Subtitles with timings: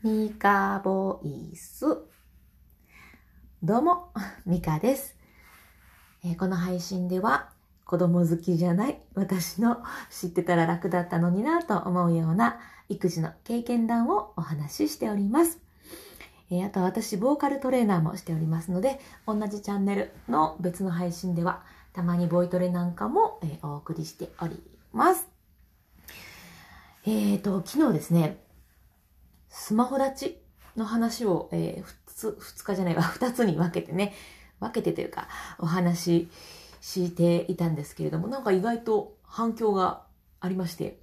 [0.00, 1.84] ミカボイス。
[3.64, 4.12] どうも、
[4.46, 5.16] ミカです、
[6.24, 7.50] えーこの配信では、
[7.84, 15.58] 子供好きじゃない私の知ってたら楽だったのになと思うような育児の経験談をお話ししております。
[16.52, 24.62] えーあと私、ボーカルトレーナーもしておりますので、同じチャンネルの別の配信では、たまにボイトレなんかも、えーお送りしており
[24.92, 25.26] ます。
[27.04, 28.38] えーと、昨日ですね、
[29.48, 30.42] スマホ立ち
[30.76, 34.14] の話を、えー、ふつ、二日じゃないわ、 二つに分けてね、
[34.60, 36.30] 分けてというか、お話し
[36.80, 40.04] していたんですけれども、なんか意外と反響が
[40.40, 41.00] ありまして、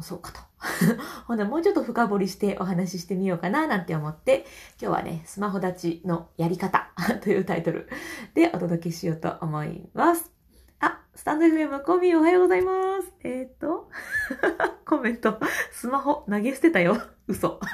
[0.00, 0.40] そうかと。
[1.26, 4.46] ほんで、もうちょっと深掘りしてお話ししてみようかななんて思って、
[4.80, 6.90] 今日はね、スマホ立ちのやり方
[7.22, 7.88] というタイトル
[8.34, 10.35] でお届けしようと思います。
[11.16, 13.10] スタンド FM コミおはようございます。
[13.24, 13.88] えっ、と、
[14.84, 15.40] コメント、
[15.72, 17.00] スマホ投げ捨てたよ。
[17.26, 17.58] 嘘。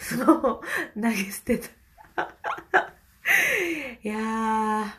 [0.00, 0.60] スマホ
[1.00, 1.68] 投げ捨てた。
[4.02, 4.90] いやー、い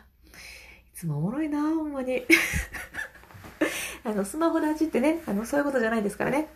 [0.94, 2.24] つもおもろいなほんまに。
[4.02, 6.48] あの、スマホ立ちってね、あの、そういうことじゃないですからね。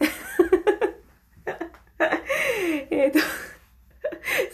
[2.91, 3.19] えっと、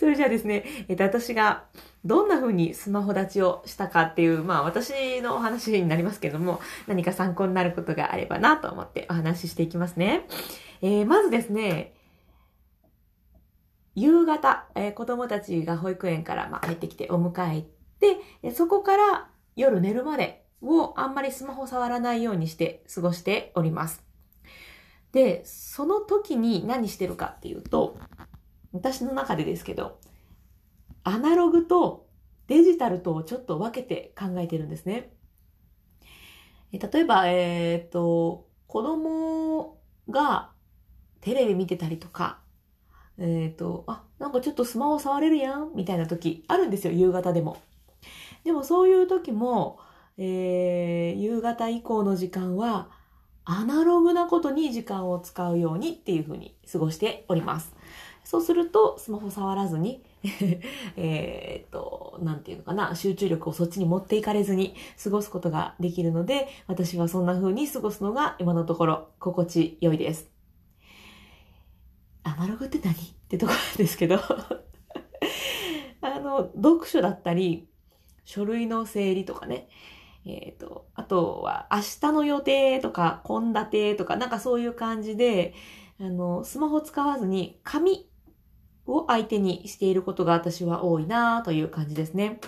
[0.01, 1.67] それじゃあですね、えっ、と、私が
[2.05, 10.27] どんな風にスマホ立ちをしたかっていう、まあ私のお話になりますけども、何か参考になることがあればなと思ってお話ししていきますね。
[10.83, 11.95] えーまずですね、
[13.95, 17.69] 夕方、えー子供たちが保育園から、まあ、帰ってきてお迎え行っ
[18.43, 24.05] て、そこから夜寝るまでをあんまりスマホ触らないようにして過ごしております。
[25.13, 27.99] で、その時に何してるかっていうと、
[28.73, 29.99] 私の中でですけど、
[31.09, 32.09] アナログと
[32.49, 35.13] デジタルとをちょっと分けて考えてるんですね。
[36.73, 39.79] 例えば、えっ、と、子供
[40.11, 40.51] が
[41.21, 42.41] テレビ見てたりとか、
[43.19, 47.59] えっ、と、あ、なんかちょっとスマホ触れるやんみたいな時あるんですよ、夕方でも。
[48.43, 49.79] でもそういう時も、
[50.19, 52.91] えー夕方以降の時間は、
[53.45, 57.77] アナログなことに時間を使うようにっていうふうに過ごしております。
[58.25, 60.03] そうすると、スマホ触らずに、
[60.97, 70.31] えっと、なんていうのかな、集中力をそっちに持っていかれずに過ごすことができるので、私はそんな風に過ごすのが今のところ心地よいです。
[72.23, 72.93] アナログって何？
[72.93, 72.97] っ
[73.29, 74.21] てところですけど、
[76.01, 77.69] あの、読書だったり、
[78.25, 79.69] 書類の整理とかね、
[80.25, 85.55] えっ、と、あとは明日の予定とか、献立とか、なんかそういう感じで、
[86.01, 88.09] あの、スマホ使わずに紙
[88.87, 92.41] を相手にしていることが私は多いなという感じですね。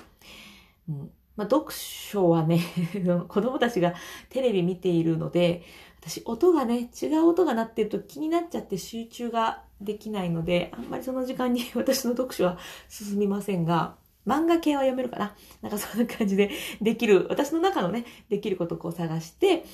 [0.88, 1.10] うん。
[1.37, 2.60] まあ、読書はね、
[3.28, 3.94] 子供たちが
[4.28, 5.62] テレビ見ているので、
[6.00, 13.97] 私音がね、違う音が鳴ってると気になっちゃって集中ができないので、あんまりその時間に 私の読書は進みませんが、
[14.27, 16.50] 漫画系は読めるかななんかそんな感じで
[16.81, 19.65] できる、私の中のね、できることをこう探して、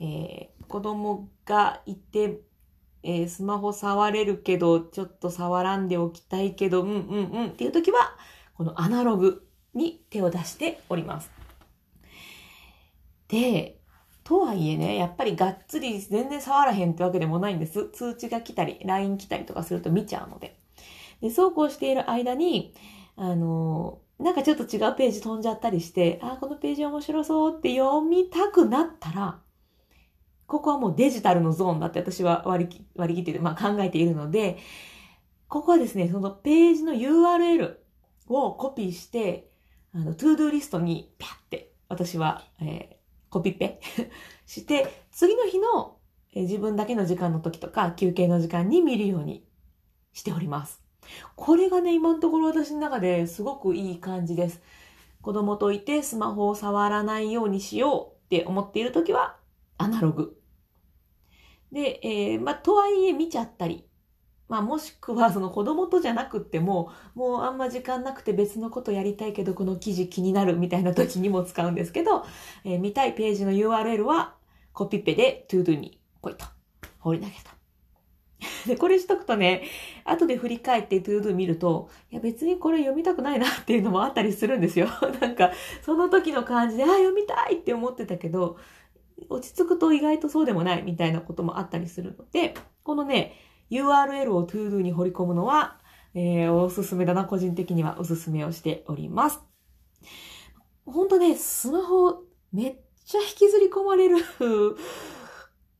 [0.00, 2.40] えー子供がいて、
[3.04, 8.16] えースマホ触れるけど、ちょっと触らんでおきたいけど、うんうんうんっていう時は、
[8.54, 11.30] このアナログに手を出しております。
[13.28, 13.80] で、
[14.24, 17.90] とはいえね、やっぱりがっつり全然触らへんってわけでもないんです。
[17.90, 20.58] 通知が来たり、LINE 来たりとかすると見ちゃうので。
[21.20, 22.74] で、そうこうしている間に、
[23.16, 29.40] あのーなんかちょっと違うページ飛んじゃったりして、あ、このページ面白そうって読みたくなったら、
[30.46, 34.58] ここはもうデジタルのゾーンだって私は割り切割り切って、まあ、考えているので、
[35.48, 37.76] ここはですね、そのページの URL
[38.28, 39.50] をコピーして、
[39.94, 42.94] あの、 to-do list にピャって私は、えー
[43.30, 43.80] コピペ
[44.46, 45.96] して、次の日の、
[46.34, 49.44] えー自分だけの時間の時とか休憩の時間に見るように
[50.12, 50.82] しております。
[51.36, 54.62] これがね、今のところ私の中ですごくいい感じです。
[55.20, 59.36] 子供といてスマホを触らないようにしようって思っている時は、
[59.84, 60.36] アナログ。
[61.72, 63.84] で、えーまあ、とはいえ見ちゃったり、
[64.48, 72.24] まあ、もしくはその子供とじゃなくっても、もうあんま時間なくて別のことやりたいけど、この記事気になるみたいな時にも使うんですけど、
[72.64, 74.36] えー見たいページの URL は
[74.72, 76.46] コピペで ToDo にポイと
[77.00, 77.54] 放り投げた。
[78.66, 79.64] で、これしとくとね、
[80.04, 84.88] 後で振り返って ToDo 見ると、いや別にこれ読みたくないなっていうのもあったりするんですよ。
[85.20, 85.52] なんか、
[85.82, 88.58] その時の感じで、あ、読みたいって思ってたけど、
[89.28, 93.34] 落ち着くと意外とそうでもないみたいなこともあったりするので、このね、
[93.70, 95.78] URL を ToDo に掘り込むのは、
[96.14, 99.40] えーおすすめだな、個人的にはおすすめをしております。
[100.86, 102.22] ほんとね、スマホ
[102.52, 104.16] めっちゃ引きずり込まれる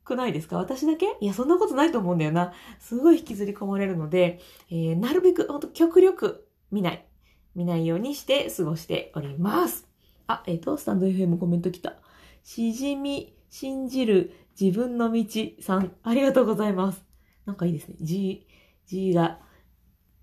[0.05, 0.57] くないですか？
[0.59, 1.17] 私だけ？
[1.21, 2.53] いや、そんなことないと思うんだよな。
[2.79, 4.41] すごい引きずり込まれるので、
[4.71, 7.07] えー、なるべく、ほんと極力見ない。
[7.55, 9.89] 見ないようにして過ごしております。
[10.27, 11.97] あ、えっ、ー、と、スタンド FM コメント来た。
[12.45, 14.31] しじみ、信じる、
[14.61, 15.25] 自分の道
[15.61, 17.03] さん、ありがとうございます。
[17.47, 17.97] なんかいいですね。
[18.03, 18.47] G、
[18.87, 19.41] G が、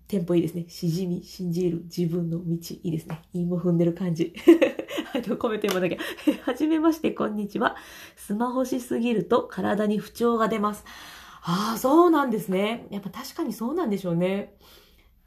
[0.06, 0.66] テンポいいですね。
[0.68, 2.44] しじみ、信じる、自分の道。
[2.44, 3.20] いいですね。
[3.32, 4.34] 韻も踏んでる感じ。
[5.14, 5.98] あの、コメント読まなきゃ。
[6.46, 7.76] はじめまして、こんにちは。
[8.14, 10.84] スマホしすぎると体に不調が出ます。
[11.42, 12.86] ああ、そうなんですね。
[12.90, 14.56] やっぱ確かにそうなんでしょうね。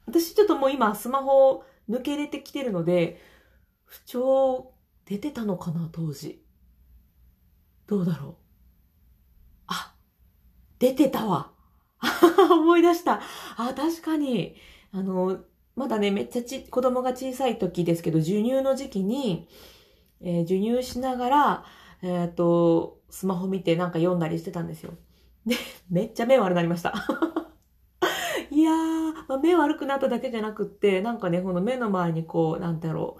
[0.05, 3.19] 私ちょっともう今スマホを抜けれてきてるので、
[3.83, 4.71] 不調
[5.03, 6.44] 出てたのかな、当時。
[7.87, 8.35] どうだろう？
[9.67, 9.95] あ、
[10.79, 11.51] 出てたわ。
[12.51, 13.21] 思い出した。
[13.57, 14.55] あ、確かに。
[14.91, 15.39] あの、
[15.75, 19.47] まだね、めっちゃち、子供が小さい時ですけど、授乳の時期に、
[20.21, 21.65] えー、授乳しながら、
[22.01, 24.93] えっ、ー、と、スマホ見てなんか読んだりしてたんですよ。
[25.45, 25.55] で、
[25.89, 26.93] めっちゃ目悪くなりました。
[28.51, 33.17] いやー、まあ、目悪くなっただけじゃなくって、なんかね、この目の周りにこう、なんだろ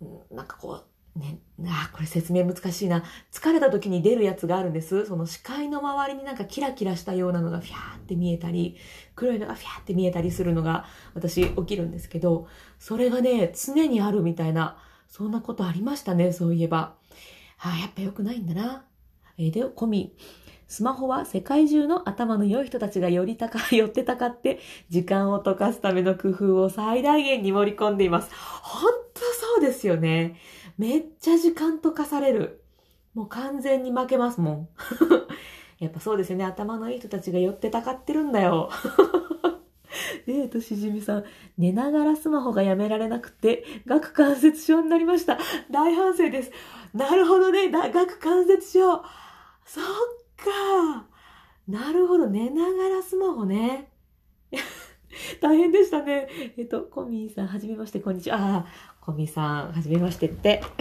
[0.00, 3.02] う、なんかこう、ね、あ、これ説明難しいな。
[3.32, 5.06] 疲れた時に出るやつがあるんです。
[5.06, 8.76] その視界の周りになんかキラキラしたようなのがフィャーって見えたり、
[9.16, 12.46] 黒いのがフィャーって見えたりするのが私起きるんですけど、
[12.78, 14.78] それがね、常にあるみたいな、
[15.08, 16.94] そんなことありましたね、そういえば。
[17.58, 18.84] ああ、やっぱ良くないんだな。
[19.36, 20.14] えー、で、コミ、
[20.70, 28.30] スマホは世界中の頭の良い人たちがより高い、 寄ってたかって、時間を溶かすための工夫を最大限に盛り込んでいます。
[28.62, 29.20] ほんと
[29.56, 30.36] そうですよね。
[30.80, 32.64] めっちゃ時間溶かされる。
[33.12, 34.68] もう完全に負けますもん。
[35.78, 36.44] やっぱそうですよね。
[36.46, 38.70] 頭のいい人たちが寄ってたかってるんだよ。
[40.26, 41.24] えーと、しじみさん、
[41.58, 45.38] 寝ながらスマホがやめられなくて、顎関節症になりました。
[45.70, 46.50] 大反省です。
[46.94, 47.70] なるほどね。
[47.70, 49.02] 顎関節症。
[49.66, 49.84] そっ
[50.38, 51.06] か。
[51.68, 52.26] なるほど。
[52.26, 53.92] 寝ながらスマホね。
[55.40, 56.28] 大変でしたね。
[56.56, 58.38] えっと、コミーさん、はじめまして、こんにちは。
[58.38, 60.62] ああ、コミーさん、はじめましてって。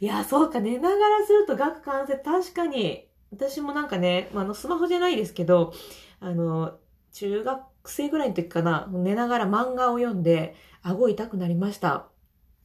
[0.00, 3.08] いや、そうか、寝ながらすると顎関節、確かに。
[3.32, 5.72] 私もなんかね、まあの、スマホじゃないですけど、
[6.20, 6.78] あの、
[7.12, 12.06] 中学生ぐらいの時かな、寝ながら漫画を読んで、顎痛くなりました。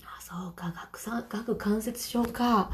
[0.04, 2.70] あ、そうか、顎さん、顎関節症か。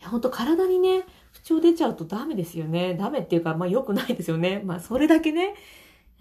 [0.00, 2.94] いや、ほんと体にね、不調出ちゃうとダメですよね。
[2.94, 4.60] ダメっていうか、まあ良くないですよね。
[4.64, 5.54] まあそれだけね、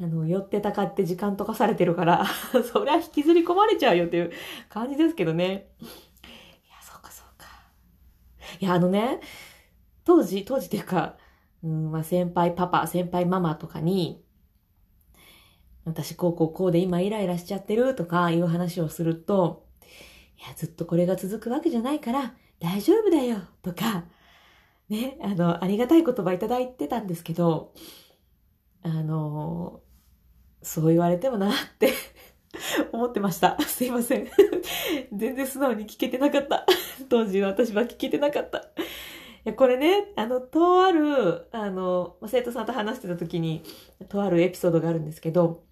[0.02, 2.26] あの、寄ってたかって時間とかされてるから、
[2.72, 4.32] そりゃ引きずり込まれちゃうよっていう
[4.70, 5.70] 感じですけどね。
[5.82, 7.46] いや、そうかそうか。
[8.60, 9.22] いや、あのね、
[10.04, 11.18] 当時、当時っていうか、
[11.64, 14.22] うん、まあ先輩パパ、先輩ママとかに、
[15.86, 19.66] 私こうこうこうで今イライラしちゃってるとかいう話をすると、
[20.38, 24.06] いや、ずっとこれが続くわけじゃないから、大丈夫だよとか、
[24.90, 27.74] ね、あの、ありがたい言葉いただいてたんですけど、
[28.84, 29.82] あの、
[30.62, 31.94] そう言われてもなって
[32.92, 33.60] 思ってました。
[33.62, 34.28] すいません。
[35.14, 36.66] 全然素直に聞けてなかった。
[37.10, 38.60] 当時私は聞けてなかった。
[38.60, 38.62] い
[39.46, 43.64] や、これね、あの、とある、あの、生徒さんと話してた時に、
[44.10, 45.64] とあるエピソードがあるんですけど、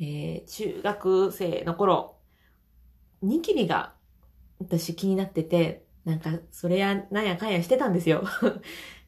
[0.00, 2.16] えー、中学生の頃、
[3.22, 3.94] ニキビが
[4.60, 8.24] 私気になってて、なんか、それや、なんやかんやしてたんですよ。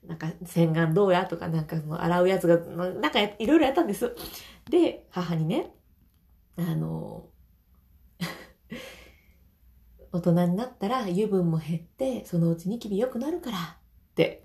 [0.06, 4.14] なんか、洗顔どうやとか、なんか洗うやつが、なんかいろいろやったんです。
[4.70, 5.74] で、母にね、
[6.56, 7.28] あの、
[10.12, 14.44] 大人になったら油分も減って、そのうちニキビ良くなるから、って。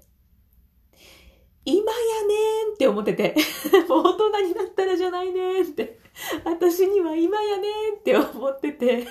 [1.63, 3.35] 今やねーんって思ってて、
[3.87, 5.99] もう大人になったらじゃないねーって。
[6.43, 9.05] 私には今やねーんって思ってて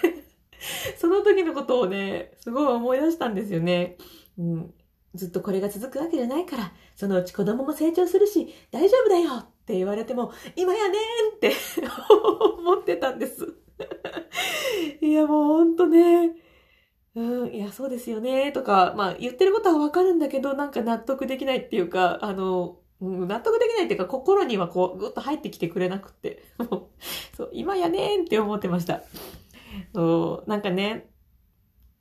[0.96, 3.98] その時のことをね、すごい思い出したんですよね。
[4.38, 4.74] うん、
[5.14, 11.52] ずっとこれが続くわけじゃないから、そのうち子供も成長するし、大丈夫だよって言われても、今やねんって
[12.60, 13.56] 思ってたんです。
[15.00, 16.36] いや、もうほんとね、
[17.14, 29.02] うん、いや、そうですよね、とか、まあ言ってることはわかるんだけど、なんか納得できないっていうか、あの、うん納得できないっていうか、心にはこう、ぐっと入ってきてくれなくって、も うそう、今やねんって思ってました。
[29.94, 31.10] そうなんかね、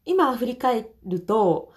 [0.06, 1.72] 今振り返ると、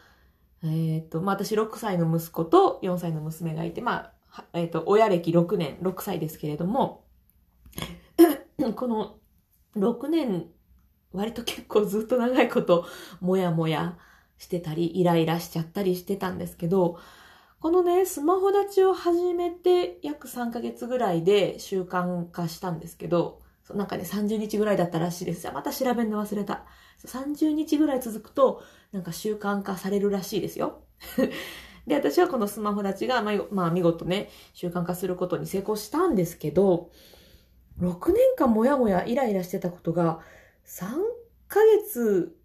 [0.63, 4.13] えっ、ー、と、まあ、私6歳の息子と4歳の娘がいて、まあ、
[4.53, 7.05] えっ、ー、と、親歴6年、6歳ですけれども、
[8.77, 9.19] この
[9.77, 10.47] 6年、
[11.13, 12.87] 割と結構ずっと長いこと、
[13.21, 13.99] もやもや
[14.39, 16.99] してたり、イライラしちゃったりしてたんですけど、
[17.61, 23.41] このね、スマホ立ちを始めて約3ヶ月ぐらいで習慣化したんですけど、
[23.75, 25.43] なんかね、30日ぐらいだったらしいです。
[25.43, 26.65] じゃまた調べるの忘れた。
[27.05, 28.63] 30日ぐらい続くと、
[28.93, 30.83] なんか習慣化されるらしいですよ。
[31.87, 36.91] で、私はこのスマホ立ちが、まあ、まあ、見事ね、習慣化することに成功したんですけど、
[37.81, 40.21] 6年間もやもやイライラしてたことが、
[40.65, 40.87] 3
[41.49, 42.37] ヶ月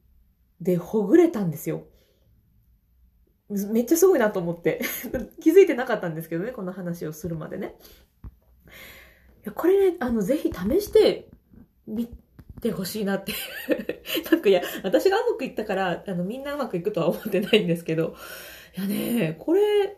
[0.60, 1.84] でほぐれたんですよ。
[3.50, 4.82] めっちゃすごいなと思って。
[5.42, 7.76] 気づいてなかったんですけどね、この話をするまでね。
[9.44, 11.30] いやこれね、あの、ぜひ試して
[11.88, 12.08] み
[12.62, 13.34] てほしいなって
[14.32, 18.16] なんかいや、私がうまくいったから、あの、みんなうまくいくとは思ってないんですけど、
[18.78, 19.98] いやね、これ、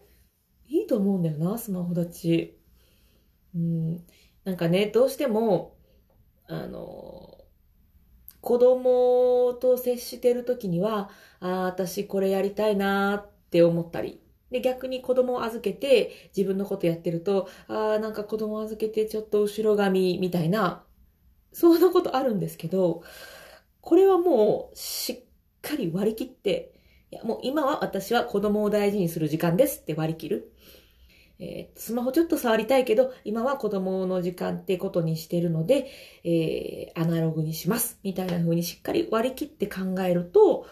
[0.68, 2.60] いいと思うんだよな、スマホ立ち。
[3.56, 4.06] うん。
[4.46, 5.78] なんかね、どうしても、
[6.48, 7.38] あの、
[8.42, 14.22] 子供と接してる時には、ああ、私これやりたいなって思ったり。
[14.52, 20.86] で、逆に子供を預けて自分のことやってると、ああ、なんか子供を預けてちょっと後ろ髪みたいな、
[21.54, 23.04] そんなことあるんですけど、
[23.82, 25.24] これはもうしっ
[25.62, 26.73] かり割り切って、
[27.14, 30.52] いや、もう今は私は子供を大事にする時間ですって割り切る。
[31.38, 35.92] えー、スマホちょっと触りたいけど、今は子供の時間ってことにしてるので、
[36.24, 38.00] えー、アナログにします。
[38.02, 40.66] みたいな風にしっかり割り切って考えると、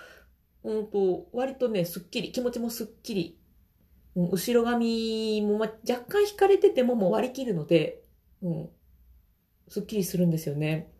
[0.64, 3.40] うんと、割とね、すっきり、気持ちもすっきり、
[4.16, 8.02] うん、後ろ髪も、ま、若干引かれててももう割り切るので、
[8.42, 8.70] うん、
[9.68, 10.92] すっきりするんですよね。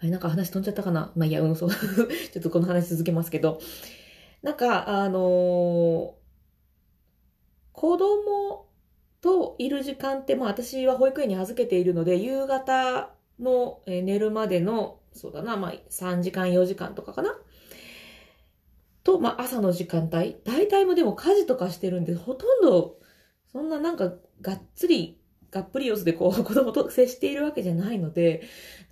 [0.00, 1.12] あれ、なんか話飛んじゃったかな？
[1.16, 1.70] まあ、いや、うん、そう。
[2.32, 3.60] ちょっとこの話続けますけど。
[4.46, 6.12] なんか、あのー、
[7.72, 8.68] 子供
[9.20, 13.10] といる時間って、まあ私は保育園に預けているので、夕方
[13.40, 17.36] の寝るまでの、そうだな、まあ3時間4時間とかかな？
[19.02, 20.36] と、まあ朝の時間帯。
[20.44, 23.00] 大体もでも家事とかしてるんで、ほとんど、
[23.50, 24.12] そんななんか
[24.42, 25.18] がっつり、
[25.50, 28.42] がっぷり四つでこう 子供と接しているわけじゃないので、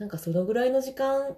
[0.01, 1.37] なんかそのぐらいの時間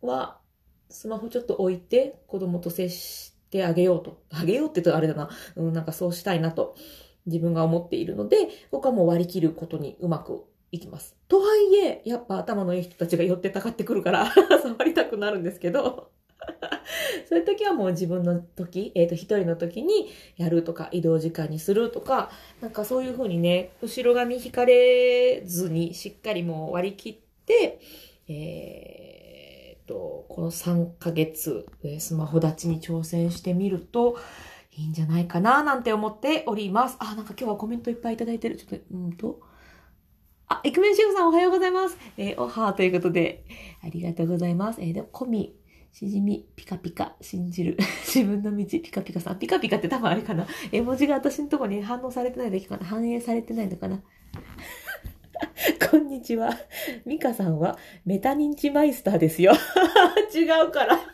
[0.00, 0.38] は、
[0.88, 4.20] スマホちょっと置いて子供と接してあげようと。
[4.30, 5.30] あげようって言うとあれだな。
[5.56, 6.76] うん、なんかそうしたいなと
[7.26, 8.36] 自分が思っているので、
[8.70, 11.16] 僕はもう割り切ることにうまくいきます。
[11.28, 16.10] とはいえ、やっぱ頭のいい人たちが寄ってたかってくるから 触りたくなるんですけど
[17.28, 27.16] そういう時はもう自分の時、えっ、ー、と、一人の時にやるとか、移動時間にするとか、なんかそういうふうにね、後ろ髪引かれずにしっかりもう割り切っ
[27.46, 27.80] て、
[28.28, 29.25] えー、
[29.86, 31.66] と、この3ヶ月、
[31.98, 34.18] スマホ立ちに挑戦してみると、
[34.72, 36.96] いいんじゃないかななんて思っております。
[36.98, 38.56] あ、なんか今日はコメントいっぱいいただいてる。
[38.56, 39.40] ちょっと、うんと。
[40.48, 41.96] あ、イクメンシェフさんおはようございます。
[42.18, 43.44] えー、おはーということで、
[43.82, 44.80] ありがとうございます。
[44.80, 45.56] えー、でも、コミ、
[45.92, 47.78] しじみ、ピカピカ、信じる。
[48.06, 49.38] 自分の道、ピカピカさん。
[49.38, 50.46] ピカピカって多分あれかな。
[50.70, 52.84] 絵文字が私のとこに反応されてないだけかな。
[52.84, 54.02] 反映されてないのかな。
[55.90, 56.50] こんにちは。
[57.04, 59.52] ミカさんはメタ認知マイスターですよ。
[60.34, 60.98] 違うから。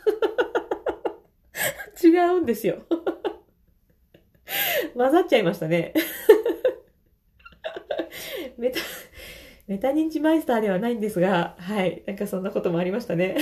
[2.03, 2.79] 違うんですよ。
[4.97, 5.93] 混ざっちゃいましたね。
[8.57, 8.81] メタ、
[9.67, 12.03] メタ認知マイスターではないんですが、はい。
[12.07, 13.37] なんかそんなこともありましたね。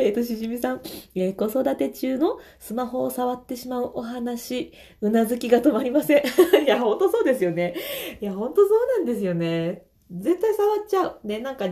[0.00, 0.82] えっと、しじみさん、
[1.14, 6.22] えー、子育て中のスマホを触ってしまうお話、うなずきが止まりません。
[6.64, 7.74] いや、ほんとそうですよね。
[8.20, 9.86] いや、ほんとそうなんですよね。
[10.10, 11.20] 絶対触っちゃう。
[11.24, 11.68] ね、なんか、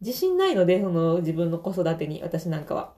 [0.00, 2.94] 自信ないので、その自分の子育てに、私なんかは。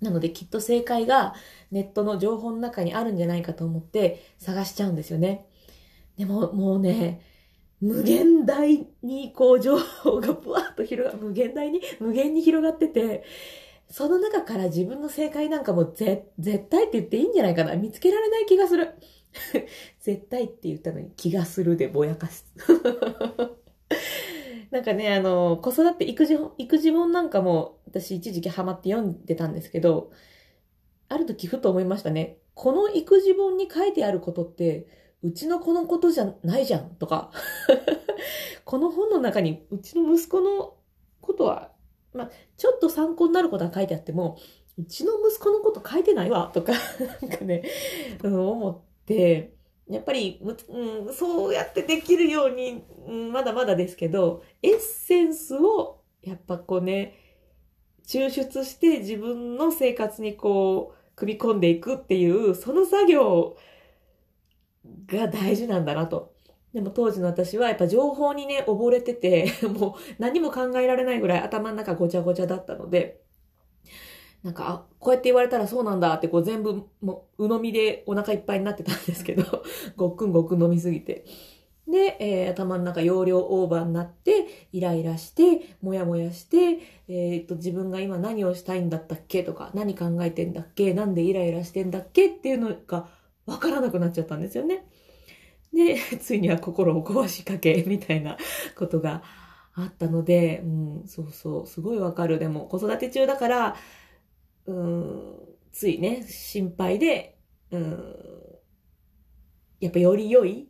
[0.00, 1.34] なので、きっと正解が
[1.70, 5.46] ネットの情報の中にあるんじゃないかと思って探しちゃうんですよね。
[6.16, 7.22] でも、もうね、
[7.80, 13.24] 無限大にこう情報がブワーッと広が、無限大に、無限に広がってて、
[13.88, 17.76] その中から自分の正解なんかもぜ、絶対って言っていいんじゃないかな。
[17.76, 18.94] 見つけられない気がする。
[20.00, 22.46] 絶対って言ったのに気がするでぼやかす。
[24.70, 30.10] なんかね、あの、子育て育児、育児本なんかも私一時期ハマって読んでたんですけど、
[31.08, 32.38] ある時ふと思いましたね。
[32.54, 34.88] この育児本に書いてあることって、
[35.22, 37.30] うちの子のことじゃないじゃんとか、
[38.64, 40.76] この本の中にうちの息子の
[41.20, 41.70] ことは
[42.14, 44.38] まあ、ちょっと参考になることは書いてあっても、
[44.78, 46.72] うちの息子のこと書いてないわ、とか、
[47.22, 47.62] なんかね、
[48.22, 49.54] うん、思って、
[49.88, 57.18] やっぱり、うん、そうやってできるように、うん、まだまだですけど、エッセンスを、やっぱこうね、
[58.06, 63.56] 抽出して自分の生活にこう、組み込んでいくっていう、その作業
[65.06, 66.33] が大事なんだなと。
[66.74, 73.20] でも当時の私はやっぱ情報にね、溺れてて、 もう何も考えられないぐらい頭の中ごちゃごちゃだったので、
[74.42, 79.62] なんか、あ、こうやって言われたらそうなんだってこう全部もう鵜呑みでお腹いっぱいになってたんですけど、
[79.96, 81.24] ごっくんごっくん飲みすぎて。
[81.86, 89.44] で、えー、頭の中容量オーバーになって、イライラして、もやもやして、えっ、と、自分が今何をしたいんだったっけ？
[89.44, 90.92] とか、何考えてんだっけ？
[90.94, 92.28] なんでイライラしてんだっけ？
[92.28, 93.08] っていうのが
[93.46, 94.86] わからなくなっちゃったんですよね。
[95.74, 98.36] で、 ついには心を壊しかけ、みたいな
[98.76, 99.22] ことが
[99.74, 102.38] あったので、うん、そうそう、すごいわかる。
[102.38, 103.76] でも、子育て中だから、
[104.66, 105.38] うん、
[105.72, 107.38] ついね、心配で、
[107.70, 108.14] うん、
[109.80, 110.68] やっぱより良い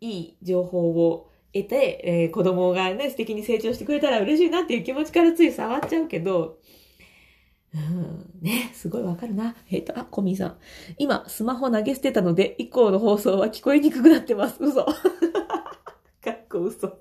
[0.00, 6.58] いい情報を得て、えー、子供がね、素敵に成長してくれたら嬉しいなっていう気持ちからつい触っちゃうけど、
[7.74, 9.56] うん、ね、すごいわかるな。
[9.68, 10.56] えっ、ー、と、あ、コミーさん。
[10.96, 14.58] 今、スマホ投げ捨てたので、以降の放送は聞こえにくくなってます。
[14.60, 14.84] 嘘。
[14.84, 14.92] か
[16.30, 16.96] っこ嘘。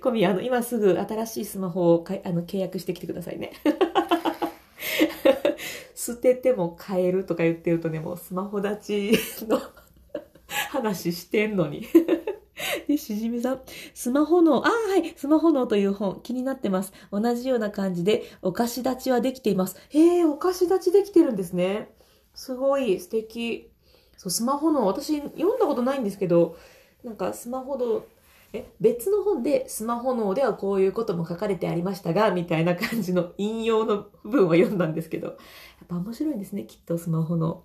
[0.00, 3.52] コミー、あの、今すぐ新しいスマホをかあの契約してきてくださいね。
[5.94, 9.60] 捨てても買えるとか言ってるとね、もうスマホ立ちの
[10.70, 11.84] 話してんのに。
[12.98, 13.60] しじみさん。
[13.94, 16.92] スマホ脳、ああ、はい、スマホ脳という本、気になってます。
[17.12, 19.76] 同じような感じで、お菓子立ちはできています。
[19.90, 21.90] へえ、お菓子立ちできてるんですね。
[22.34, 23.70] すごい素敵。
[24.16, 26.56] そう、スマホ脳、私読んだことないんですけど、
[27.04, 28.04] なんかスマホ脳、
[28.52, 35.36] え、別の本でスマホ脳ではこういうことも書かれてありましたが、みたいな感じの引用の部分は読んだんですけど、やっ
[35.88, 37.64] ぱ面白いんですね、きっとスマホ脳。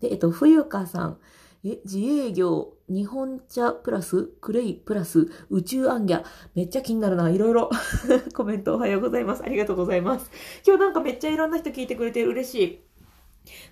[0.00, 1.18] で、えっと、冬香さん。
[1.66, 6.22] え、自営業、日本茶プラス、クレイプラス、宇宙アンギャ。
[6.54, 7.30] めっちゃ気になるな。
[7.30, 7.70] いろいろ
[8.34, 9.42] コメントおはようございます。
[9.42, 10.30] ありがとうございます。
[10.66, 12.80] 今日なんかめっちゃいろんな人聞いてくれて嬉しい。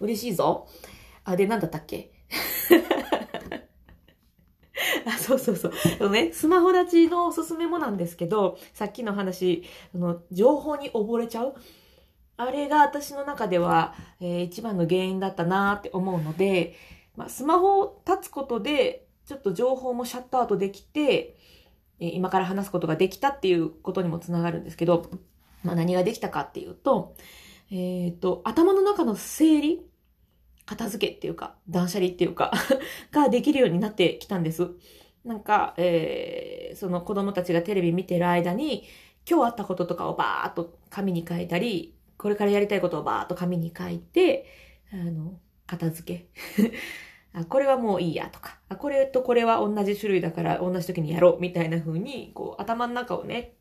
[0.00, 0.66] 嬉しいぞ。
[1.24, 2.12] あ、で、なんだったっけ？
[5.04, 5.72] あそうそうそう。
[6.00, 11.54] あのね、スマホ断ちのおすすめもなんですけど、さっきの話、あの、情報に溺れちゃう？
[12.38, 16.74] あれが私の中では、えー、一番の原因だったなって思うので、
[17.16, 21.36] まあ、スマホを立つことで、ちょっと情報もシャットアウトできて、
[21.98, 25.10] 今から話すことができたっていうことにもつながるんですけど、
[25.62, 27.14] まあ、何ができたかっていうと、
[27.70, 29.86] えっ、と、頭の中の整理
[30.66, 32.52] 片付けっていうか、断捨離っていうか
[33.12, 34.70] ができるようになってきたんです。
[35.24, 38.84] なんか、えー、その子供たちがテレビ見てる間に、
[39.28, 44.46] 今日あったこととかをバーっと紙に書いたり、これからやりたいことをバーっと紙に書いて、
[44.92, 46.72] あの、片付け。
[47.34, 53.54] あこれはもういいやとか、あこれとこれは同じ種類だから同じ時にやろうみたいな風に、こう頭の中をね、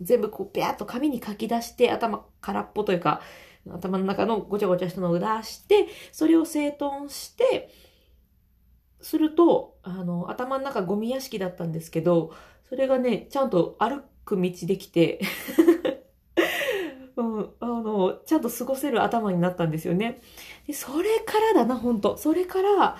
[0.00, 3.20] 全部こうペアッと紙に書き出して頭空っぽというか、
[3.68, 7.70] 頭の中のごちゃごちゃしたのを出して、それを整頓して、
[9.00, 12.32] すると、あの、頭の中ゴミ屋敷だったんですけど、
[12.68, 15.20] それがね、ちゃんと歩く道できて
[17.16, 20.20] うん、あの、ちゃんと過ごせる頭になったんですよね。
[20.66, 22.96] で、それからだな、本当それから、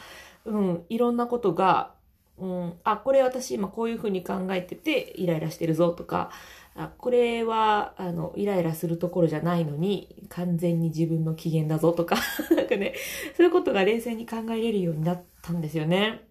[0.46, 1.94] うん、いろんなことが、
[2.38, 6.30] うん、あ、これ私今こういうふうに考えててイライラしてるぞとか、
[6.74, 12.16] あ、これは、あの、イライラするところじゃないのに、完全に自分の機嫌だぞとか、
[12.54, 12.94] なんかね、
[13.36, 16.28] そういうことが冷静に考えれるようになったんですよね。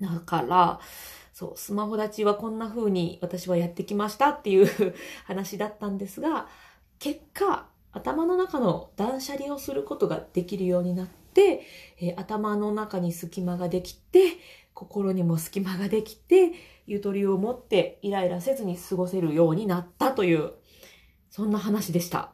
[0.00, 0.80] だから、
[1.34, 4.68] そう、スマホ立ちはこんな風に私はやってきましたっていう
[5.26, 6.48] 話だったんですが、
[7.04, 11.60] 結果、頭の中の断捨離をすることができるようになって、
[12.00, 14.38] えー、頭の中に隙間ができて、
[14.72, 16.52] 心にも隙間ができて、
[16.86, 20.52] ゆとりを持ってイライラせずに過ごせるようになったという、
[21.28, 22.32] そんな話でした。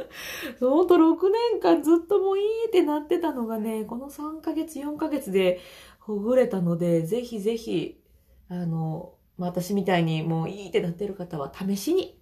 [0.60, 5.58] ほんと6年間ずっともういいってなってたのがね、この3ヶ月、4ヶ月で
[6.00, 7.98] ほぐれたので、ぜひぜひ、
[8.50, 12.21] あの、まあ、私みたいにもういいってなってる方は試しに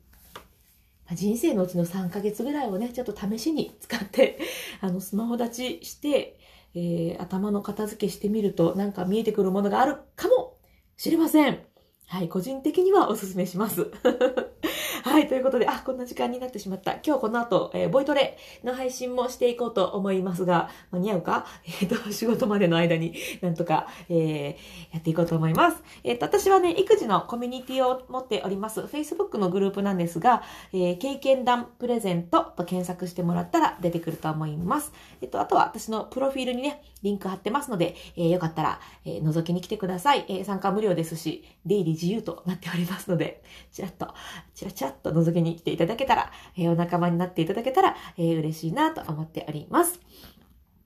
[1.14, 4.38] 人生のうちの3ヶ月ぐらいをね、ちょっと試しに使って、
[4.80, 6.38] あの、スマホ立ちして、
[6.74, 10.56] えー、頭の片付けしてみると、なんか見えてくるものがあるかも
[10.96, 11.60] しれません。
[12.06, 13.90] はい、個人的にはおすすめします。
[15.04, 16.98] はい、ということで、あ、こんな時間になってしまった。
[17.04, 21.46] 今日この後、えー、ボイトレの配信もしていこうと思いますが、間に合うか？
[21.64, 25.82] えっ、ー、と、仕事までの間になんとか、えー、やっていこうと思います。
[26.04, 28.80] えっ、と、私はね、育児のコミュニティを持っております。
[28.82, 34.92] Facebook のグループなんですが、え経験談プレゼントと検索してもらったら出てくると思います。
[35.22, 40.26] えっ、と、あとは私のプロフィールにね、リンク貼ってますので、えよかったら、え覗きに来てください。
[40.28, 44.08] え参加無料ですし、出入り自由となっておりますので、ちらっと、
[44.54, 50.00] ちらちらっと覗きに来ていただけたら、えー、お仲間になっていただけたら、えー、嬉しいなと思っております。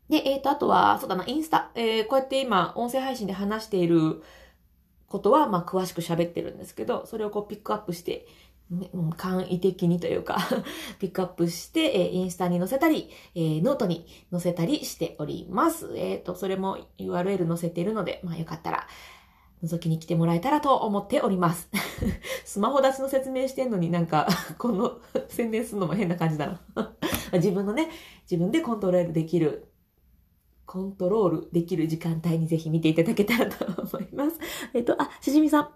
[0.09, 1.71] で、えっ、ー、と、あとは、そうだな、インスタ。
[1.75, 4.23] えー、こうやって今、音声配信で話している
[5.09, 8.27] ことは、まあ、詳しく喋ってるんですけど、それをこう、ピックアップして、
[9.17, 10.38] 簡易的にというか
[10.99, 15.93] ピックアップして、えー、インスタに載せたり、えー、ノートに載せたりしております。
[15.97, 18.87] えっ、ー、と、それも URL 載せているので、まあよかったら、
[19.64, 21.68] 覗きに来てもらえたらと思っております。
[22.44, 26.92] スマホ断ちの説明してんのになんか、 この 宣伝するのも変な感じだな。
[27.35, 27.90] 自分のね、
[28.31, 29.68] 自分でコントロールできる、
[30.66, 34.38] コントロールできる時間帯にぜひ見ていただけたらと思います。
[34.72, 35.68] えっと、あ、しじみさん。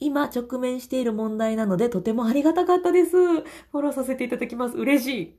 [0.00, 3.16] 今直面している問題なのでとてもありがたかったです。
[3.16, 4.76] フォローさせていただきます。
[4.76, 5.34] 嬉しい。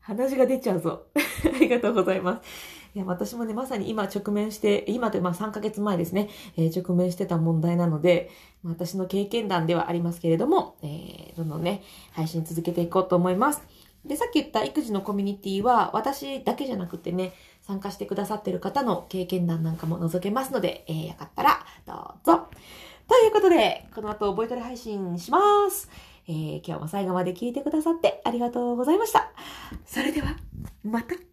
[0.00, 1.06] 話が出ちゃうぞ。
[1.16, 2.81] ありがとうございます。
[2.94, 8.30] いや、私もね、まさに今直面して、今というまあ3ヶ月前ですね、えー直面してた問題なので、
[8.62, 13.62] まあ私の経験談ではありますけれども、えーどんどんね、配信続けていこうと思います。
[14.04, 22.48] で、さっき言った育児のコミュニティは、私だけじゃなくてね、参加してくださってる方の経験談なんかも覗けますので、えーよかったらどうぞ。
[23.08, 25.88] ということで、この後ボイトレ配信します。
[26.28, 29.32] えー今日も最後まで聞いてくださってありがとうございました。
[29.86, 30.36] それでは、
[30.84, 31.31] また。